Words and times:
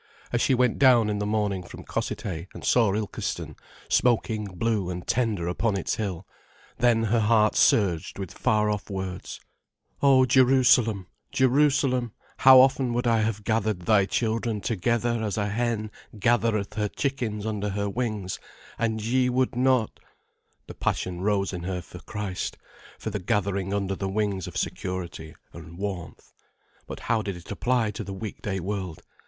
As 0.33 0.41
she 0.41 0.55
went 0.55 0.79
down 0.79 1.11
in 1.11 1.19
the 1.19 1.27
morning 1.27 1.61
from 1.61 1.83
Cossethay 1.83 2.47
and 2.55 2.65
saw 2.65 2.91
Ilkeston 2.91 3.55
smoking 3.87 4.45
blue 4.45 4.89
and 4.89 5.05
tender 5.05 5.47
upon 5.47 5.77
its 5.77 5.97
hill, 5.97 6.25
then 6.79 7.03
her 7.03 7.19
heart 7.19 7.55
surged 7.55 8.17
with 8.17 8.33
far 8.33 8.71
off 8.71 8.89
words: 8.89 9.39
"Oh, 10.01 10.25
Jerusalem, 10.25 11.05
Jerusalem—how 11.31 12.59
often 12.59 12.95
would 12.95 13.05
I 13.05 13.19
have 13.21 13.43
gathered 13.43 13.81
thy 13.81 14.07
children 14.07 14.59
together 14.59 15.21
as 15.21 15.37
a 15.37 15.49
hen 15.49 15.91
gathereth 16.17 16.73
her 16.73 16.87
chickens 16.87 17.45
under 17.45 17.69
her 17.69 17.87
wings, 17.87 18.39
and 18.79 19.05
ye 19.05 19.29
would 19.29 19.55
not—" 19.55 19.99
The 20.65 20.73
passion 20.73 21.21
rose 21.21 21.53
in 21.53 21.61
her 21.61 21.79
for 21.83 21.99
Christ, 21.99 22.57
for 22.97 23.11
the 23.11 23.19
gathering 23.19 23.71
under 23.71 23.93
the 23.93 24.09
wings 24.09 24.47
of 24.47 24.57
security 24.57 25.35
and 25.53 25.77
warmth. 25.77 26.33
But 26.87 27.01
how 27.01 27.21
did 27.21 27.35
it 27.35 27.51
apply 27.51 27.91
to 27.91 28.03
the 28.03 28.13
weekday 28.13 28.59
world? 28.59 29.03